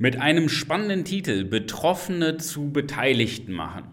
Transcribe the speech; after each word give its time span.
mit 0.00 0.18
einem 0.18 0.48
spannenden 0.48 1.04
Titel 1.04 1.44
Betroffene 1.44 2.38
zu 2.38 2.72
Beteiligten 2.72 3.52
machen. 3.52 3.84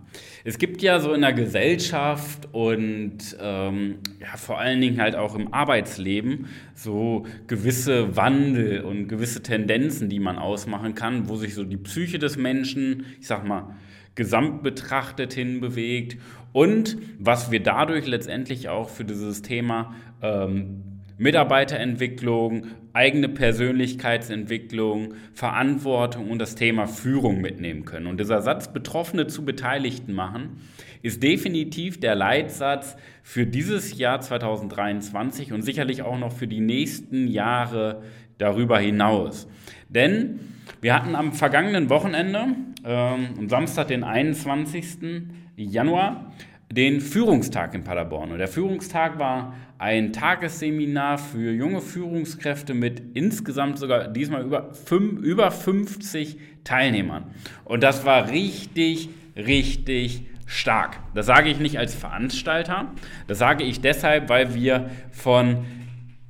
Es 0.45 0.57
gibt 0.57 0.81
ja 0.81 1.01
so 1.01 1.11
in 1.11 1.19
der 1.19 1.33
Gesellschaft 1.33 2.47
und 2.53 3.17
ähm, 3.41 3.95
ja, 4.21 4.37
vor 4.37 4.57
allen 4.57 4.79
Dingen 4.79 5.01
halt 5.01 5.17
auch 5.17 5.35
im 5.35 5.53
Arbeitsleben 5.53 6.47
so 6.73 7.25
gewisse 7.47 8.15
Wandel 8.15 8.83
und 8.83 9.09
gewisse 9.09 9.43
Tendenzen, 9.43 10.07
die 10.07 10.21
man 10.21 10.37
ausmachen 10.37 10.95
kann, 10.95 11.27
wo 11.27 11.35
sich 11.35 11.53
so 11.53 11.65
die 11.65 11.75
Psyche 11.75 12.19
des 12.19 12.37
Menschen, 12.37 13.05
ich 13.19 13.27
sag 13.27 13.45
mal, 13.45 13.75
gesamt 14.15 14.63
betrachtet 14.63 15.33
hinbewegt 15.33 16.17
und 16.53 16.97
was 17.19 17.51
wir 17.51 17.61
dadurch 17.61 18.07
letztendlich 18.07 18.69
auch 18.69 18.87
für 18.87 19.03
dieses 19.03 19.41
Thema 19.41 19.93
ähm, 20.21 21.01
Mitarbeiterentwicklung, 21.17 22.67
eigene 22.97 23.29
Persönlichkeitsentwicklung, 23.29 25.13
Verantwortung 25.33 26.31
und 26.31 26.39
das 26.39 26.55
Thema 26.55 26.87
Führung 26.87 27.39
mitnehmen 27.39 27.85
können. 27.85 28.07
Und 28.07 28.19
dieser 28.19 28.41
Satz 28.41 28.73
Betroffene 28.73 29.27
zu 29.27 29.45
Beteiligten 29.45 30.13
machen 30.13 30.57
ist 31.03 31.21
definitiv 31.21 31.99
der 31.99 32.15
Leitsatz 32.15 32.97
für 33.21 33.45
dieses 33.45 33.97
Jahr 33.99 34.19
2023 34.19 35.53
und 35.53 35.61
sicherlich 35.61 36.01
auch 36.01 36.17
noch 36.17 36.31
für 36.31 36.47
die 36.47 36.59
nächsten 36.59 37.27
Jahre 37.27 38.01
darüber 38.39 38.79
hinaus. 38.79 39.47
Denn 39.89 40.39
wir 40.81 40.95
hatten 40.95 41.15
am 41.15 41.33
vergangenen 41.33 41.89
Wochenende, 41.91 42.47
ähm, 42.83 43.27
am 43.37 43.47
Samstag, 43.47 43.89
den 43.89 44.03
21. 44.03 45.29
Januar, 45.55 46.31
den 46.71 46.99
Führungstag 47.01 47.73
in 47.73 47.83
Paderborn. 47.83 48.31
Und 48.31 48.39
der 48.39 48.47
Führungstag 48.47 49.19
war 49.19 49.53
ein 49.77 50.11
Tagesseminar 50.11 51.17
für 51.17 51.51
junge 51.51 51.81
Führungskräfte 51.81 52.73
mit 52.73 53.15
insgesamt 53.15 53.79
sogar 53.79 54.07
diesmal 54.07 54.43
über, 54.43 54.73
fünf, 54.73 55.21
über 55.21 55.51
50 55.51 56.37
Teilnehmern. 56.63 57.25
Und 57.63 57.83
das 57.83 58.05
war 58.05 58.29
richtig, 58.29 59.09
richtig 59.35 60.25
stark. 60.45 60.99
Das 61.13 61.25
sage 61.25 61.49
ich 61.49 61.59
nicht 61.59 61.77
als 61.77 61.93
Veranstalter, 61.93 62.91
das 63.27 63.37
sage 63.37 63.63
ich 63.63 63.81
deshalb, 63.81 64.29
weil 64.29 64.55
wir 64.55 64.89
von 65.11 65.65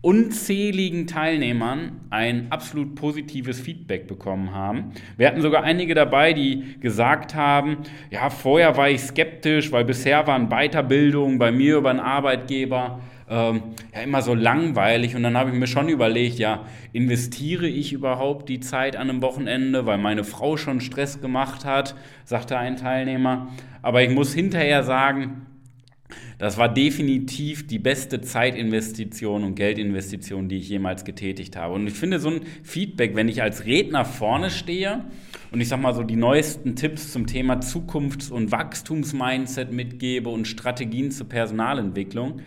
unzähligen 0.07 1.05
Teilnehmern 1.05 1.99
ein 2.11 2.47
absolut 2.49 2.95
positives 2.95 3.59
Feedback 3.59 4.07
bekommen 4.07 4.53
haben. 4.53 4.93
Wir 5.17 5.27
hatten 5.27 5.41
sogar 5.41 5.65
einige 5.65 5.95
dabei, 5.95 6.31
die 6.31 6.79
gesagt 6.79 7.35
haben, 7.35 7.79
ja, 8.09 8.29
vorher 8.29 8.77
war 8.77 8.89
ich 8.89 9.01
skeptisch, 9.01 9.73
weil 9.73 9.83
bisher 9.83 10.25
waren 10.25 10.47
Weiterbildungen 10.47 11.39
bei 11.39 11.51
mir 11.51 11.75
über 11.75 11.89
einen 11.89 11.99
Arbeitgeber 11.99 13.01
ähm, 13.29 13.63
ja 13.93 13.99
immer 13.99 14.21
so 14.21 14.33
langweilig 14.33 15.13
und 15.13 15.23
dann 15.23 15.35
habe 15.35 15.49
ich 15.49 15.57
mir 15.57 15.67
schon 15.67 15.89
überlegt, 15.89 16.39
ja, 16.39 16.65
investiere 16.93 17.67
ich 17.67 17.91
überhaupt 17.91 18.47
die 18.47 18.61
Zeit 18.61 18.95
an 18.95 19.09
einem 19.09 19.21
Wochenende, 19.21 19.85
weil 19.87 19.97
meine 19.97 20.23
Frau 20.23 20.55
schon 20.55 20.79
Stress 20.79 21.19
gemacht 21.19 21.65
hat, 21.65 21.95
sagte 22.23 22.57
ein 22.57 22.77
Teilnehmer. 22.77 23.49
Aber 23.81 24.01
ich 24.03 24.09
muss 24.09 24.33
hinterher 24.33 24.83
sagen, 24.83 25.47
das 26.37 26.57
war 26.57 26.71
definitiv 26.71 27.65
die 27.65 27.79
beste 27.79 28.21
Zeitinvestition 28.21 29.43
und 29.43 29.55
Geldinvestition, 29.55 30.49
die 30.49 30.57
ich 30.57 30.69
jemals 30.69 31.03
getätigt 31.03 31.55
habe. 31.55 31.73
Und 31.73 31.87
ich 31.87 31.95
finde 31.95 32.19
so 32.19 32.29
ein 32.29 32.41
Feedback, 32.63 33.15
wenn 33.15 33.27
ich 33.27 33.41
als 33.41 33.65
Redner 33.65 34.05
vorne 34.05 34.51
stehe 34.51 35.05
und 35.51 35.61
ich 35.61 35.67
sag 35.67 35.81
mal 35.81 35.95
so 35.95 36.03
die 36.03 36.15
neuesten 36.15 36.75
Tipps 36.75 37.11
zum 37.11 37.25
Thema 37.25 37.61
Zukunfts- 37.61 38.29
und 38.29 38.51
Wachstumsmindset 38.51 39.71
mitgebe 39.71 40.29
und 40.29 40.47
Strategien 40.47 41.09
zur 41.09 41.27
Personalentwicklung, 41.27 42.41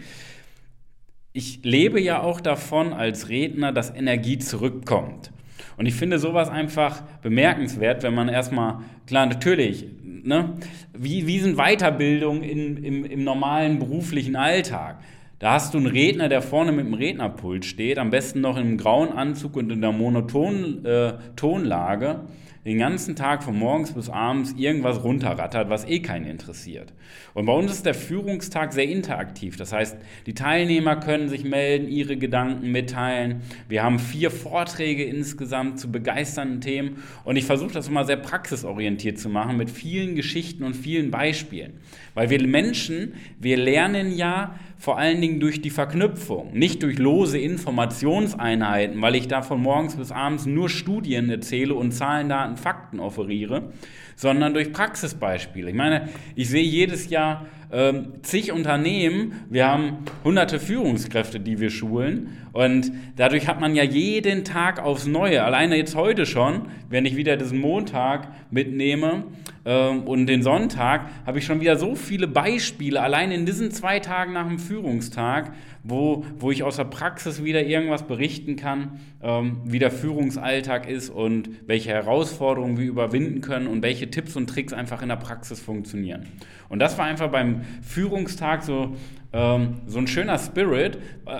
ich 1.33 1.61
lebe 1.65 2.01
ja 2.01 2.23
auch 2.23 2.41
davon 2.41 2.93
als 2.93 3.29
Redner, 3.29 3.73
dass 3.73 3.95
Energie 3.95 4.39
zurückkommt. 4.39 5.33
Und 5.81 5.87
ich 5.87 5.95
finde 5.95 6.19
sowas 6.19 6.51
einfach 6.51 7.01
bemerkenswert, 7.23 8.03
wenn 8.03 8.15
man 8.15 8.29
erstmal, 8.29 8.81
klar, 9.07 9.25
natürlich, 9.25 9.87
ne, 10.05 10.53
wie, 10.93 11.27
wie 11.27 11.39
sind 11.39 11.57
Weiterbildungen 11.57 12.43
in, 12.43 12.85
im, 12.85 13.05
im 13.07 13.25
normalen 13.25 13.79
beruflichen 13.79 14.37
Alltag? 14.37 14.99
Da 15.39 15.53
hast 15.53 15.73
du 15.73 15.79
einen 15.79 15.87
Redner, 15.87 16.29
der 16.29 16.43
vorne 16.43 16.73
mit 16.73 16.85
dem 16.85 16.93
Rednerpult 16.93 17.65
steht, 17.65 17.97
am 17.97 18.11
besten 18.11 18.43
noch 18.43 18.59
einem 18.59 18.77
grauen 18.77 19.11
Anzug 19.11 19.57
und 19.57 19.73
in 19.73 19.81
der 19.81 19.93
monotonen 19.93 20.85
äh, 20.85 21.15
Tonlage 21.35 22.27
den 22.65 22.79
ganzen 22.79 23.17
Tag 23.17 23.43
von 23.43 23.59
morgens 23.59 23.93
bis 23.93 24.11
abends 24.11 24.53
irgendwas 24.57 25.03
runterrattert, 25.03 25.71
was 25.71 25.87
eh 25.87 26.01
keinen 26.01 26.27
interessiert. 26.27 26.93
Und 27.33 27.47
bei 27.47 27.53
uns 27.53 27.73
ist 27.73 27.87
der 27.87 27.95
Führungstag 27.95 28.73
sehr 28.75 28.89
interaktiv. 28.89 29.57
Das 29.57 29.73
heißt, 29.73 29.97
die 30.27 30.35
Teilnehmer 30.35 30.97
können 30.97 31.31
sich 31.31 31.45
melden, 31.45 31.89
ihre 31.89 32.19
Gedanken 32.19 32.71
mitteilen. 32.71 33.41
Wir 33.69 33.83
haben 33.83 33.99
vier 33.99 34.31
Vorträge 34.31 35.05
insgesamt 35.05 35.81
zu 35.81 35.91
begeisternden 35.91 36.61
Themen. 36.61 37.03
Und 37.25 37.37
ich 37.37 37.45
versuche 37.45 37.73
das 37.73 37.89
immer 37.89 38.05
sehr 38.05 38.17
praxisorientiert 38.17 39.19
zu 39.19 39.31
machen 39.31 39.57
mit 39.57 39.71
vielen 39.71 40.15
Geschichten 40.15 40.65
und 40.65 40.75
vielen 40.75 41.11
Beispielen. 41.11 41.73
Weil 42.15 42.31
wir 42.31 42.47
Menschen, 42.47 43.15
wir 43.39 43.57
lernen 43.57 44.17
ja 44.17 44.55
vor 44.77 44.99
allen 44.99 45.21
Dingen 45.21 45.41
durch 45.41 45.61
die 45.61 45.71
Verknüpfung, 45.71 46.53
nicht 46.53 46.83
durch 46.83 46.99
lose 46.99 47.39
Informationseinheiten, 47.39 49.01
weil 49.03 49.15
ich 49.15 49.29
da 49.29 49.43
von 49.43 49.61
morgens 49.61 49.97
bis 49.97 50.11
abends 50.11 50.47
nur 50.47 50.69
Studien 50.71 51.29
erzähle 51.29 51.75
und 51.75 51.93
Zahlen, 51.93 52.29
Daten, 52.29 52.57
Fakten 52.57 52.99
offeriere, 52.99 53.73
sondern 54.17 54.55
durch 54.55 54.73
Praxisbeispiele. 54.73 55.69
Ich 55.71 55.77
meine, 55.77 56.09
ich 56.35 56.49
sehe 56.49 56.63
jedes 56.63 57.11
Jahr 57.11 57.47
ähm, 57.73 58.15
zig 58.23 58.53
Unternehmen, 58.53 59.33
wir 59.49 59.69
haben 59.69 59.99
hunderte 60.25 60.59
Führungskräfte, 60.59 61.41
die 61.41 61.61
wir 61.61 61.71
schulen 61.71 62.29
und 62.53 62.93
dadurch 63.17 63.47
hat 63.47 63.61
man 63.61 63.75
ja 63.75 63.85
jeden 63.85 64.45
Tag 64.45 64.83
aufs 64.83 65.07
Neue, 65.07 65.45
alleine 65.45 65.77
jetzt 65.77 65.95
heute 65.95 66.27
schon, 66.27 66.69
wenn 66.89 67.07
ich 67.07 67.17
wieder 67.17 67.37
diesen 67.37 67.61
Montag 67.61 68.29
mitnehme 68.51 69.25
ähm, 69.65 70.03
und 70.03 70.27
den 70.27 70.43
Sonntag, 70.43 71.09
habe 71.27 71.39
ich 71.39 71.45
schon 71.45 71.61
wieder 71.61 71.77
so 71.77 71.95
viele 71.95 72.27
Beispiele, 72.27 73.01
allein 73.01 73.31
in 73.31 73.47
diesen 73.47 73.71
zwei 73.71 74.01
Tagen 74.01 74.33
nach 74.33 74.49
dem 74.49 74.59
Führungstag, 74.59 75.53
wo, 75.85 76.25
wo 76.39 76.51
ich 76.51 76.63
aus 76.63 76.77
der 76.77 76.85
Praxis 76.85 77.45
wieder 77.45 77.63
irgendwas 77.63 78.07
berichten 78.07 78.57
kann, 78.57 79.01
ähm, 79.23 79.59
wie 79.65 79.79
der 79.79 79.91
Führungsalltag 79.91 80.89
ist 80.89 81.09
und 81.09 81.51
welche 81.67 81.91
Herausforderungen 81.91 82.79
wir 82.79 82.87
überwinden 82.87 83.41
können 83.43 83.69
und 83.69 83.83
welche 83.83 84.11
Tipps 84.11 84.35
und 84.37 84.49
Tricks 84.49 84.73
einfach 84.73 85.03
in 85.03 85.09
der 85.09 85.17
Praxis 85.17 85.61
funktionieren. 85.61 86.27
Und 86.69 86.81
das 86.81 86.99
war 86.99 87.07
einfach 87.07 87.31
beim 87.31 87.60
Führungstag 87.83 88.63
so, 88.63 88.97
ähm, 89.33 89.81
so 89.87 89.99
ein 89.99 90.07
schöner 90.07 90.39
Spirit, 90.39 90.99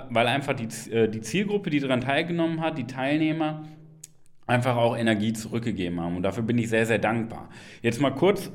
weil 0.09 0.27
einfach 0.27 0.53
die, 0.53 0.67
äh, 0.91 1.07
die 1.07 1.21
Zielgruppe, 1.21 1.69
die 1.69 1.79
daran 1.79 2.01
teilgenommen 2.01 2.61
hat, 2.61 2.77
die 2.77 2.87
Teilnehmer, 2.87 3.63
einfach 4.47 4.75
auch 4.75 4.97
Energie 4.97 5.33
zurückgegeben 5.33 5.99
haben. 5.99 6.17
Und 6.17 6.23
dafür 6.23 6.43
bin 6.43 6.57
ich 6.57 6.69
sehr, 6.69 6.85
sehr 6.85 6.99
dankbar. 6.99 7.49
Jetzt 7.81 8.01
mal 8.01 8.11
kurz 8.11 8.51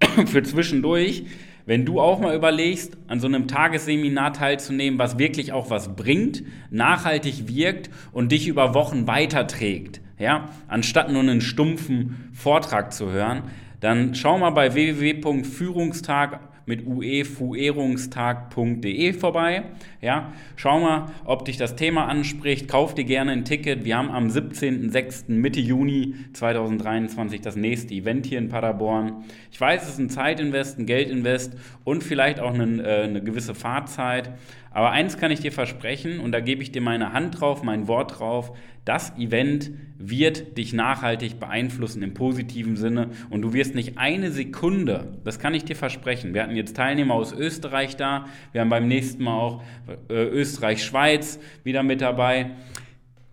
für 0.26 0.42
zwischendurch. 0.42 1.24
Wenn 1.66 1.84
du 1.84 2.00
auch 2.00 2.20
mal 2.20 2.34
überlegst, 2.34 2.96
an 3.06 3.20
so 3.20 3.26
einem 3.26 3.46
Tagesseminar 3.46 4.32
teilzunehmen, 4.32 4.98
was 4.98 5.18
wirklich 5.18 5.52
auch 5.52 5.70
was 5.70 5.94
bringt, 5.94 6.42
nachhaltig 6.70 7.48
wirkt 7.48 7.90
und 8.12 8.32
dich 8.32 8.48
über 8.48 8.74
Wochen 8.74 9.06
weiterträgt, 9.06 10.00
ja, 10.18 10.48
anstatt 10.68 11.12
nur 11.12 11.22
einen 11.22 11.40
stumpfen 11.40 12.30
Vortrag 12.32 12.92
zu 12.92 13.10
hören, 13.10 13.42
dann 13.80 14.14
schau 14.14 14.38
mal 14.38 14.50
bei 14.50 14.74
www.führungstag 14.74 16.40
mit 16.66 16.86
uefuerungstag.de 16.86 19.12
vorbei. 19.12 19.64
Ja, 20.00 20.32
schau 20.56 20.80
mal, 20.80 21.06
ob 21.24 21.44
dich 21.44 21.56
das 21.56 21.76
Thema 21.76 22.06
anspricht. 22.06 22.66
Kauf 22.68 22.94
dir 22.94 23.04
gerne 23.04 23.30
ein 23.32 23.44
Ticket. 23.44 23.84
Wir 23.84 23.98
haben 23.98 24.10
am 24.10 24.28
17.06. 24.28 25.32
Mitte 25.32 25.60
Juni 25.60 26.14
2023 26.32 27.40
das 27.40 27.56
nächste 27.56 27.94
Event 27.94 28.26
hier 28.26 28.38
in 28.38 28.48
Paderborn. 28.48 29.24
Ich 29.50 29.60
weiß, 29.60 29.82
es 29.82 29.90
ist 29.90 29.98
ein 29.98 30.10
Zeitinvest, 30.10 30.78
ein 30.78 30.86
Geldinvest 30.86 31.56
und 31.84 32.02
vielleicht 32.02 32.40
auch 32.40 32.54
eine, 32.54 32.82
äh, 32.82 33.04
eine 33.04 33.22
gewisse 33.22 33.54
Fahrzeit. 33.54 34.30
Aber 34.70 34.92
eins 34.92 35.18
kann 35.18 35.32
ich 35.32 35.40
dir 35.40 35.50
versprechen 35.50 36.20
und 36.20 36.30
da 36.32 36.40
gebe 36.40 36.62
ich 36.62 36.70
dir 36.70 36.80
meine 36.80 37.12
Hand 37.12 37.40
drauf, 37.40 37.64
mein 37.64 37.88
Wort 37.88 38.20
drauf. 38.20 38.56
Das 38.84 39.16
Event 39.18 39.72
wird 39.98 40.56
dich 40.56 40.72
nachhaltig 40.72 41.40
beeinflussen 41.40 42.02
im 42.02 42.14
positiven 42.14 42.76
Sinne 42.76 43.10
und 43.30 43.42
du 43.42 43.52
wirst 43.52 43.74
nicht 43.74 43.98
eine 43.98 44.30
Sekunde, 44.30 45.18
das 45.24 45.38
kann 45.38 45.54
ich 45.54 45.64
dir 45.64 45.76
versprechen. 45.76 46.34
Wir 46.34 46.44
hatten 46.44 46.56
jetzt 46.56 46.76
Teilnehmer 46.76 47.14
aus 47.14 47.32
Österreich 47.32 47.96
da, 47.96 48.26
wir 48.52 48.60
haben 48.60 48.70
beim 48.70 48.86
nächsten 48.86 49.24
Mal 49.24 49.34
auch 49.34 49.62
äh, 50.08 50.14
Österreich-Schweiz 50.14 51.40
wieder 51.64 51.82
mit 51.82 52.00
dabei. 52.00 52.52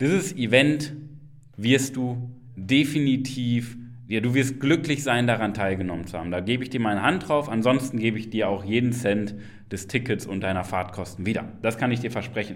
Dieses 0.02 0.36
Event 0.36 0.94
wirst 1.56 1.96
du 1.96 2.32
definitiv 2.56 3.78
ja, 4.08 4.22
du 4.22 4.34
wirst 4.34 4.60
glücklich 4.60 5.04
sein, 5.04 5.28
daran 5.28 5.54
teilgenommen 5.54 6.08
zu 6.08 6.18
haben. 6.18 6.32
Da 6.32 6.40
gebe 6.40 6.64
ich 6.64 6.70
dir 6.70 6.80
meine 6.80 7.02
Hand 7.02 7.28
drauf, 7.28 7.50
ansonsten 7.50 8.00
gebe 8.00 8.18
ich 8.18 8.30
dir 8.30 8.48
auch 8.48 8.64
jeden 8.64 8.94
Cent 8.94 9.36
des 9.70 9.88
Tickets 9.88 10.26
und 10.26 10.42
deiner 10.42 10.64
Fahrtkosten 10.64 11.26
wieder. 11.26 11.46
Das 11.62 11.78
kann 11.78 11.92
ich 11.92 12.00
dir 12.00 12.12
versprechen. 12.12 12.56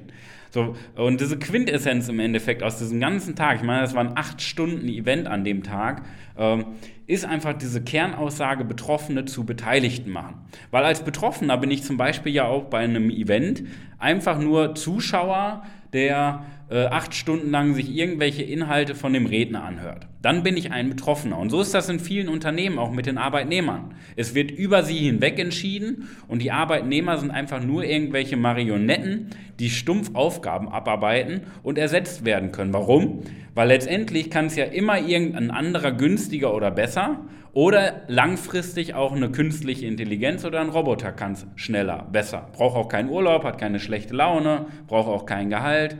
So, 0.49 0.75
und 0.95 1.19
diese 1.19 1.37
Quintessenz 1.37 2.07
im 2.07 2.19
Endeffekt 2.19 2.63
aus 2.63 2.77
diesem 2.77 3.01
ganzen 3.01 3.35
Tag, 3.35 3.57
ich 3.57 3.63
meine, 3.63 3.81
das 3.81 3.93
war 3.93 4.01
ein 4.01 4.17
acht 4.17 4.41
Stunden 4.41 4.87
Event 4.87 5.27
an 5.27 5.43
dem 5.43 5.63
Tag, 5.63 6.03
ähm, 6.37 6.65
ist 7.07 7.25
einfach 7.25 7.53
diese 7.53 7.81
Kernaussage, 7.83 8.63
Betroffene 8.63 9.25
zu 9.25 9.45
Beteiligten 9.45 10.09
machen. 10.09 10.35
Weil 10.71 10.85
als 10.85 11.03
Betroffener 11.03 11.57
bin 11.57 11.69
ich 11.69 11.83
zum 11.83 11.97
Beispiel 11.97 12.33
ja 12.33 12.45
auch 12.45 12.65
bei 12.65 12.79
einem 12.79 13.09
Event 13.09 13.63
einfach 13.99 14.39
nur 14.39 14.75
Zuschauer, 14.75 15.63
der 15.93 16.45
äh, 16.69 16.85
acht 16.85 17.13
Stunden 17.13 17.51
lang 17.51 17.73
sich 17.73 17.93
irgendwelche 17.93 18.43
Inhalte 18.43 18.95
von 18.95 19.11
dem 19.11 19.25
Redner 19.25 19.63
anhört. 19.63 20.07
Dann 20.21 20.43
bin 20.43 20.55
ich 20.55 20.71
ein 20.71 20.89
Betroffener. 20.89 21.37
Und 21.37 21.49
so 21.49 21.59
ist 21.61 21.73
das 21.73 21.89
in 21.89 21.99
vielen 21.99 22.29
Unternehmen, 22.29 22.79
auch 22.79 22.91
mit 22.91 23.07
den 23.07 23.17
Arbeitnehmern. 23.17 23.93
Es 24.15 24.35
wird 24.35 24.51
über 24.51 24.83
sie 24.83 24.97
hinweg 24.97 25.37
entschieden 25.37 26.07
und 26.27 26.41
die 26.41 26.51
Arbeitnehmer 26.51 27.17
sind 27.17 27.31
einfach 27.31 27.61
nur 27.61 27.83
irgendwelche 27.83 28.37
Marionetten, 28.37 29.31
die 29.59 29.69
stumpf 29.69 30.11
Aufgaben 30.13 30.69
abarbeiten 30.69 31.41
und 31.61 31.77
ersetzt 31.77 32.23
werden 32.23 32.51
können. 32.51 32.73
Warum? 32.73 33.21
Weil 33.53 33.67
letztendlich 33.67 34.29
kann 34.29 34.45
es 34.45 34.55
ja 34.55 34.65
immer 34.65 34.99
irgendein 34.99 35.51
anderer 35.51 35.91
günstiger 35.91 36.53
oder 36.53 36.71
besser 36.71 37.25
oder 37.53 38.01
langfristig 38.07 38.93
auch 38.93 39.11
eine 39.11 39.29
künstliche 39.29 39.85
Intelligenz 39.85 40.45
oder 40.45 40.61
ein 40.61 40.69
Roboter 40.69 41.11
kann 41.11 41.33
es 41.33 41.45
schneller, 41.55 42.07
besser. 42.11 42.49
Braucht 42.53 42.77
auch 42.77 42.87
keinen 42.87 43.09
Urlaub, 43.09 43.43
hat 43.43 43.57
keine 43.57 43.79
schlechte 43.79 44.15
Laune, 44.15 44.67
braucht 44.87 45.09
auch 45.09 45.25
kein 45.25 45.49
Gehalt. 45.49 45.97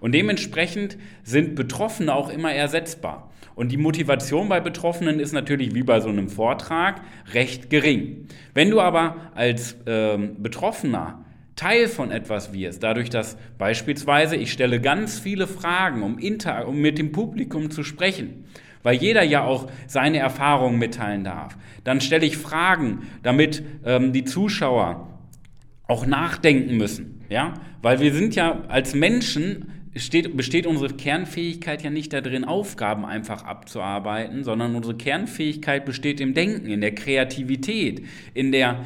Und 0.00 0.12
dementsprechend 0.12 0.98
sind 1.22 1.54
Betroffene 1.54 2.14
auch 2.14 2.30
immer 2.30 2.52
ersetzbar. 2.52 3.30
Und 3.54 3.72
die 3.72 3.76
Motivation 3.76 4.48
bei 4.48 4.60
Betroffenen 4.60 5.20
ist 5.20 5.32
natürlich 5.32 5.74
wie 5.74 5.82
bei 5.82 6.00
so 6.00 6.08
einem 6.08 6.28
Vortrag 6.28 7.02
recht 7.32 7.68
gering. 7.68 8.26
Wenn 8.54 8.70
du 8.70 8.80
aber 8.80 9.16
als 9.34 9.76
ähm, 9.86 10.36
Betroffener 10.42 11.24
Teil 11.56 11.88
von 11.88 12.10
etwas 12.10 12.54
wirst, 12.54 12.82
dadurch, 12.82 13.10
dass 13.10 13.36
beispielsweise 13.58 14.36
ich 14.36 14.50
stelle 14.50 14.80
ganz 14.80 15.18
viele 15.18 15.46
Fragen, 15.46 16.02
um, 16.02 16.18
inter 16.18 16.66
um 16.66 16.80
mit 16.80 16.96
dem 16.96 17.12
Publikum 17.12 17.70
zu 17.70 17.82
sprechen, 17.82 18.46
weil 18.82 18.96
jeder 18.96 19.22
ja 19.22 19.44
auch 19.44 19.70
seine 19.86 20.18
Erfahrungen 20.18 20.78
mitteilen 20.78 21.24
darf. 21.24 21.56
Dann 21.84 22.00
stelle 22.00 22.26
ich 22.26 22.36
Fragen, 22.36 23.08
damit 23.22 23.62
ähm, 23.84 24.12
die 24.12 24.24
Zuschauer 24.24 25.08
auch 25.86 26.06
nachdenken 26.06 26.76
müssen, 26.76 27.24
ja, 27.28 27.54
weil 27.82 28.00
wir 28.00 28.12
sind 28.12 28.34
ja 28.34 28.62
als 28.68 28.94
Menschen 28.94 29.72
steht, 29.96 30.36
besteht 30.36 30.66
unsere 30.66 30.94
Kernfähigkeit 30.94 31.82
ja 31.82 31.90
nicht 31.90 32.12
darin, 32.12 32.44
Aufgaben 32.44 33.04
einfach 33.04 33.44
abzuarbeiten, 33.44 34.44
sondern 34.44 34.74
unsere 34.74 34.96
Kernfähigkeit 34.96 35.84
besteht 35.84 36.20
im 36.20 36.34
Denken, 36.34 36.66
in 36.66 36.80
der 36.80 36.94
Kreativität, 36.94 38.04
in 38.34 38.52
der 38.52 38.84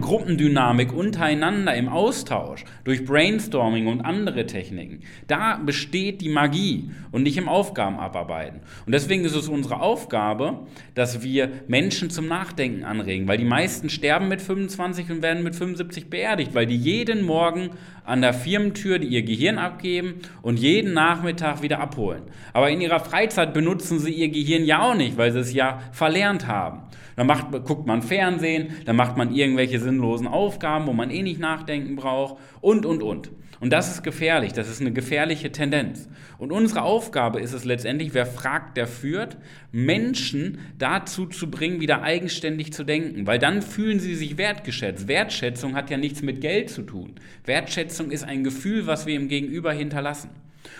Gruppendynamik 0.00 0.92
untereinander 0.92 1.74
im 1.74 1.88
Austausch, 1.88 2.64
durch 2.84 3.04
Brainstorming 3.04 3.86
und 3.86 4.00
andere 4.00 4.46
Techniken. 4.46 5.00
Da 5.26 5.56
besteht 5.56 6.20
die 6.20 6.28
Magie 6.28 6.90
und 7.12 7.22
nicht 7.22 7.36
im 7.36 7.48
Aufgabenabarbeiten. 7.48 8.60
Und 8.86 8.92
deswegen 8.92 9.24
ist 9.24 9.34
es 9.34 9.48
unsere 9.48 9.80
Aufgabe, 9.80 10.66
dass 10.94 11.22
wir 11.22 11.50
Menschen 11.68 12.10
zum 12.10 12.28
Nachdenken 12.28 12.84
anregen, 12.84 13.28
weil 13.28 13.38
die 13.38 13.44
meisten 13.44 13.90
sterben 13.90 14.28
mit 14.28 14.40
25 14.40 15.10
und 15.10 15.22
werden 15.22 15.42
mit 15.42 15.54
75 15.54 16.08
beerdigt, 16.08 16.54
weil 16.54 16.66
die 16.66 16.76
jeden 16.76 17.24
Morgen 17.24 17.70
an 18.04 18.20
der 18.20 18.34
Firmentür 18.34 19.00
ihr 19.00 19.22
Gehirn 19.22 19.58
abgeben 19.58 20.20
und 20.42 20.58
jeden 20.58 20.92
Nachmittag 20.92 21.62
wieder 21.62 21.80
abholen. 21.80 22.22
Aber 22.52 22.70
in 22.70 22.80
ihrer 22.80 23.00
Freizeit 23.00 23.54
benutzen 23.54 23.98
sie 23.98 24.12
ihr 24.12 24.28
Gehirn 24.28 24.64
ja 24.64 24.82
auch 24.82 24.94
nicht, 24.94 25.16
weil 25.16 25.32
sie 25.32 25.40
es 25.40 25.52
ja 25.52 25.80
verlernt 25.92 26.46
haben. 26.46 26.82
Dann 27.16 27.26
macht, 27.26 27.50
guckt 27.64 27.86
man 27.86 28.02
Fernsehen, 28.02 28.74
dann 28.84 28.96
macht 28.96 29.16
man 29.16 29.34
irgendwelche 29.34 29.80
sinnlosen 29.80 30.26
Aufgaben, 30.26 30.86
wo 30.86 30.92
man 30.92 31.10
eh 31.10 31.22
nicht 31.22 31.40
nachdenken 31.40 31.96
braucht 31.96 32.36
und, 32.60 32.86
und, 32.86 33.02
und. 33.02 33.30
Und 33.60 33.72
das 33.72 33.90
ist 33.90 34.02
gefährlich, 34.02 34.52
das 34.52 34.68
ist 34.68 34.80
eine 34.80 34.92
gefährliche 34.92 35.50
Tendenz. 35.50 36.08
Und 36.38 36.52
unsere 36.52 36.82
Aufgabe 36.82 37.40
ist 37.40 37.52
es 37.52 37.64
letztendlich, 37.64 38.12
wer 38.12 38.26
fragt, 38.26 38.76
der 38.76 38.86
führt, 38.86 39.38
Menschen 39.72 40.58
dazu 40.78 41.26
zu 41.26 41.50
bringen, 41.50 41.80
wieder 41.80 42.02
eigenständig 42.02 42.72
zu 42.72 42.84
denken, 42.84 43.26
weil 43.26 43.38
dann 43.38 43.62
fühlen 43.62 44.00
sie 44.00 44.16
sich 44.16 44.36
wertgeschätzt. 44.36 45.08
Wertschätzung 45.08 45.76
hat 45.76 45.88
ja 45.88 45.96
nichts 45.96 46.20
mit 46.20 46.40
Geld 46.40 46.68
zu 46.68 46.82
tun. 46.82 47.14
Wertschätzung 47.46 48.10
ist 48.10 48.24
ein 48.24 48.44
Gefühl, 48.44 48.86
was 48.86 49.06
wir 49.06 49.14
im 49.14 49.28
Gegenüber 49.28 49.72
hinterlassen. 49.72 50.30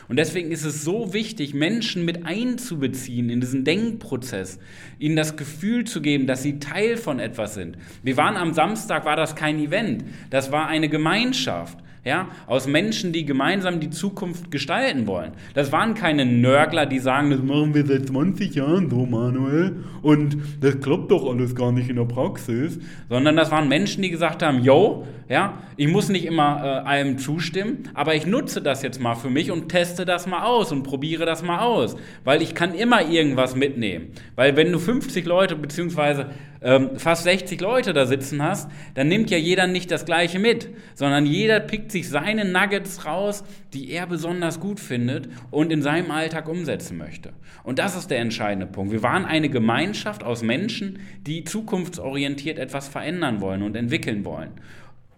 Und 0.08 0.16
deswegen 0.16 0.50
ist 0.50 0.64
es 0.64 0.84
so 0.84 1.12
wichtig, 1.12 1.54
Menschen 1.54 2.04
mit 2.04 2.26
einzubeziehen 2.26 3.30
in 3.30 3.40
diesen 3.40 3.64
Denkprozess, 3.64 4.58
ihnen 4.98 5.16
das 5.16 5.36
Gefühl 5.36 5.84
zu 5.84 6.00
geben, 6.00 6.26
dass 6.26 6.42
sie 6.42 6.58
Teil 6.58 6.96
von 6.96 7.20
etwas 7.20 7.54
sind. 7.54 7.76
Wir 8.02 8.16
waren 8.16 8.36
am 8.36 8.54
Samstag, 8.54 9.04
war 9.04 9.16
das 9.16 9.36
kein 9.36 9.58
Event, 9.58 10.04
das 10.30 10.50
war 10.52 10.66
eine 10.68 10.88
Gemeinschaft 10.88 11.83
ja, 12.04 12.28
aus 12.46 12.66
Menschen, 12.66 13.12
die 13.12 13.24
gemeinsam 13.24 13.80
die 13.80 13.90
Zukunft 13.90 14.50
gestalten 14.50 15.06
wollen. 15.06 15.32
Das 15.54 15.72
waren 15.72 15.94
keine 15.94 16.26
Nörgler, 16.26 16.86
die 16.86 16.98
sagen, 16.98 17.30
das 17.30 17.42
machen 17.42 17.74
wir 17.74 17.86
seit 17.86 18.06
20 18.08 18.54
Jahren 18.54 18.90
so, 18.90 19.06
Manuel, 19.06 19.76
und 20.02 20.36
das 20.60 20.80
klappt 20.80 21.10
doch 21.10 21.26
alles 21.28 21.54
gar 21.54 21.72
nicht 21.72 21.88
in 21.88 21.96
der 21.96 22.04
Praxis, 22.04 22.78
sondern 23.08 23.36
das 23.36 23.50
waren 23.50 23.68
Menschen, 23.68 24.02
die 24.02 24.10
gesagt 24.10 24.42
haben, 24.42 24.62
yo, 24.62 25.06
ja, 25.28 25.58
ich 25.76 25.88
muss 25.88 26.10
nicht 26.10 26.26
immer 26.26 26.60
äh, 26.62 26.88
allem 26.88 27.16
zustimmen, 27.16 27.88
aber 27.94 28.14
ich 28.14 28.26
nutze 28.26 28.60
das 28.60 28.82
jetzt 28.82 29.00
mal 29.00 29.14
für 29.14 29.30
mich 29.30 29.50
und 29.50 29.70
teste 29.70 30.04
das 30.04 30.26
mal 30.26 30.44
aus 30.44 30.70
und 30.70 30.82
probiere 30.82 31.24
das 31.24 31.42
mal 31.42 31.60
aus, 31.60 31.96
weil 32.24 32.42
ich 32.42 32.54
kann 32.54 32.74
immer 32.74 33.08
irgendwas 33.08 33.56
mitnehmen. 33.56 34.08
Weil 34.36 34.56
wenn 34.56 34.70
du 34.70 34.78
50 34.78 35.24
Leute 35.24 35.56
beziehungsweise 35.56 36.26
ähm, 36.60 36.98
fast 36.98 37.24
60 37.24 37.60
Leute 37.60 37.92
da 37.92 38.06
sitzen 38.06 38.42
hast, 38.42 38.70
dann 38.94 39.08
nimmt 39.08 39.30
ja 39.30 39.38
jeder 39.38 39.66
nicht 39.66 39.90
das 39.90 40.04
Gleiche 40.04 40.38
mit, 40.38 40.68
sondern 40.94 41.24
jeder 41.26 41.60
pickt 41.60 41.90
sich 41.94 42.08
seine 42.10 42.44
Nuggets 42.44 43.06
raus, 43.06 43.42
die 43.72 43.90
er 43.90 44.06
besonders 44.06 44.60
gut 44.60 44.78
findet 44.78 45.30
und 45.50 45.72
in 45.72 45.80
seinem 45.80 46.10
Alltag 46.10 46.48
umsetzen 46.48 46.98
möchte. 46.98 47.32
Und 47.62 47.78
das 47.78 47.96
ist 47.96 48.10
der 48.10 48.18
entscheidende 48.18 48.66
Punkt. 48.66 48.92
Wir 48.92 49.02
waren 49.02 49.24
eine 49.24 49.48
Gemeinschaft 49.48 50.22
aus 50.22 50.42
Menschen, 50.42 50.98
die 51.26 51.44
zukunftsorientiert 51.44 52.58
etwas 52.58 52.88
verändern 52.88 53.40
wollen 53.40 53.62
und 53.62 53.76
entwickeln 53.76 54.26
wollen. 54.26 54.50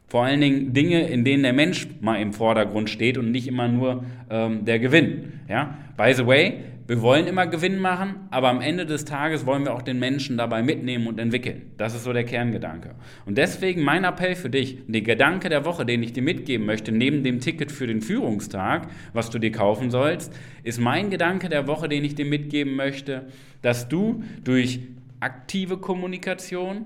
Vor 0.07 0.25
allen 0.25 0.41
Dingen 0.41 0.73
Dinge, 0.73 1.09
in 1.09 1.25
denen 1.25 1.43
der 1.43 1.53
Mensch 1.53 1.89
mal 2.01 2.21
im 2.21 2.33
Vordergrund 2.33 2.89
steht 2.89 3.19
und 3.19 3.33
nicht 3.33 3.49
immer 3.49 3.67
nur 3.67 4.05
ähm, 4.31 4.65
der 4.65 4.79
Gewinn. 4.79 5.41
Ja? 5.49 5.79
By 5.97 6.15
the 6.15 6.27
way, 6.27 6.61
wir 6.89 7.03
wollen 7.03 7.27
immer 7.27 7.49
Gewinn 7.49 7.81
machen, 7.81 8.29
aber 8.31 8.49
am 8.49 8.61
Ende 8.61 8.87
des 8.87 9.05
Tages 9.05 9.45
wollen 9.45 9.65
wir 9.65 9.75
auch 9.75 9.83
den 9.83 9.99
Menschen 9.99 10.37
dabei 10.37 10.63
mitnehmen 10.63 11.09
und 11.09 11.19
entwickeln. 11.19 11.73
Das 11.79 11.97
ist 11.97 12.05
so 12.05 12.13
der 12.13 12.23
Kerngedanke. 12.23 12.95
Und 13.25 13.39
deswegen 13.39 13.83
mein 13.83 14.05
Appell 14.05 14.37
für 14.37 14.51
dich, 14.51 14.79
der 14.87 15.01
Gedanke 15.01 15.49
der 15.49 15.65
Woche, 15.65 15.85
den 15.85 16.05
ich 16.05 16.13
dir 16.13 16.23
mitgeben 16.23 16.65
möchte, 16.65 16.93
neben 16.93 17.25
dem 17.25 17.41
Ticket 17.41 17.73
für 17.73 17.89
den 17.89 18.03
Führungstag, 18.03 18.89
was 19.13 19.31
du 19.31 19.41
dir 19.41 19.51
kaufen 19.51 19.91
sollst, 19.91 20.33
ist 20.63 20.81
mein 20.81 21.11
Gedanke 21.11 21.49
der 21.49 21.67
Woche, 21.67 21.89
den 21.89 22.05
ich 22.05 22.15
dir 22.15 22.25
mitgeben 22.25 22.77
möchte, 22.77 23.27
dass 23.63 23.89
du 23.89 24.23
durch 24.45 24.81
aktive 25.19 25.79
Kommunikation 25.79 26.85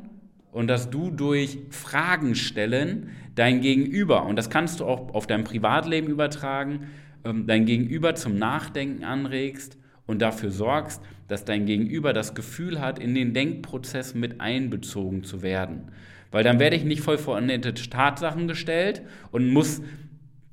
und 0.50 0.68
dass 0.68 0.88
du 0.88 1.10
durch 1.10 1.58
Fragen 1.68 2.34
stellen 2.34 3.10
dein 3.34 3.60
Gegenüber, 3.60 4.24
und 4.24 4.36
das 4.36 4.48
kannst 4.48 4.80
du 4.80 4.86
auch 4.86 5.14
auf 5.14 5.26
dein 5.26 5.44
Privatleben 5.44 6.08
übertragen, 6.08 6.88
ähm, 7.24 7.46
dein 7.46 7.66
Gegenüber 7.66 8.14
zum 8.14 8.36
Nachdenken 8.38 9.04
anregst 9.04 9.76
und 10.10 10.20
dafür 10.20 10.50
sorgst, 10.50 11.00
dass 11.28 11.44
dein 11.44 11.64
Gegenüber 11.64 12.12
das 12.12 12.34
Gefühl 12.34 12.80
hat, 12.80 12.98
in 12.98 13.14
den 13.14 13.32
Denkprozess 13.32 14.14
mit 14.14 14.40
einbezogen 14.40 15.22
zu 15.22 15.40
werden. 15.40 15.92
Weil 16.32 16.42
dann 16.42 16.58
werde 16.58 16.76
ich 16.76 16.84
nicht 16.84 17.00
voll 17.00 17.16
vor 17.16 17.40
Tatsachen 17.40 18.48
gestellt 18.48 19.02
und 19.30 19.48
muss 19.48 19.80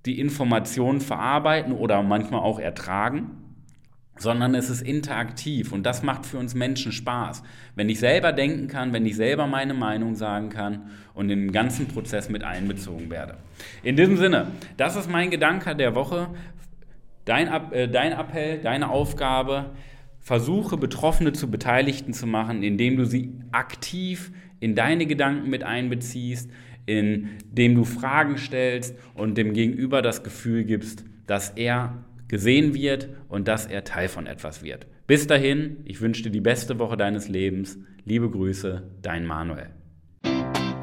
die 0.06 0.20
Informationen 0.20 1.02
verarbeiten 1.02 1.74
oder 1.74 2.02
manchmal 2.04 2.42
auch 2.42 2.60
ertragen, 2.60 3.32
sondern 4.18 4.56
es 4.56 4.70
ist 4.70 4.82
interaktiv 4.82 5.72
und 5.72 5.84
das 5.84 6.04
macht 6.04 6.26
für 6.26 6.38
uns 6.38 6.56
Menschen 6.56 6.92
Spaß. 6.92 7.44
Wenn 7.76 7.90
ich 7.90 8.00
selber 8.00 8.32
denken 8.32 8.68
kann, 8.68 8.94
wenn 8.94 9.06
ich 9.06 9.16
selber 9.16 9.48
meine 9.48 9.74
Meinung 9.74 10.16
sagen 10.16 10.50
kann 10.50 10.92
und 11.14 11.30
im 11.30 11.52
ganzen 11.52 11.88
Prozess 11.88 12.30
mit 12.30 12.44
einbezogen 12.44 13.10
werde. 13.10 13.38
In 13.84 13.96
diesem 13.96 14.18
Sinne, 14.18 14.48
das 14.78 14.96
ist 14.96 15.10
mein 15.10 15.32
Gedanke 15.32 15.76
der 15.76 15.96
Woche. 15.96 16.30
Dein, 17.28 17.50
äh, 17.74 17.90
dein 17.90 18.14
Appell, 18.14 18.60
deine 18.60 18.90
Aufgabe, 18.90 19.72
versuche 20.22 20.78
Betroffene 20.78 21.34
zu 21.34 21.52
Beteiligten 21.52 22.14
zu 22.14 22.26
machen, 22.26 22.64
indem 22.64 22.96
du 22.96 23.06
sie 23.06 23.34
aktiv 23.52 24.32
in 24.62 24.76
deine 24.76 25.06
Gedanken 25.06 25.50
mit 25.50 25.64
einbeziehst, 25.64 26.50
indem 26.86 27.76
du 27.76 27.84
Fragen 27.84 28.38
stellst 28.38 28.96
und 29.14 29.38
dem 29.38 29.52
Gegenüber 29.52 30.02
das 30.02 30.24
Gefühl 30.24 30.64
gibst, 30.64 31.04
dass 31.28 31.50
er 31.50 32.06
gesehen 32.30 32.74
wird 32.74 33.10
und 33.28 33.50
dass 33.50 33.66
er 33.66 33.84
Teil 33.84 34.08
von 34.08 34.26
etwas 34.26 34.64
wird. 34.64 34.88
Bis 35.06 35.28
dahin, 35.28 35.78
ich 35.84 36.00
wünsche 36.00 36.24
dir 36.24 36.32
die 36.32 36.42
beste 36.42 36.80
Woche 36.80 36.96
deines 36.96 37.28
Lebens. 37.28 37.78
Liebe 38.06 38.30
Grüße, 38.30 38.84
dein 39.02 39.26
Manuel. 39.26 39.77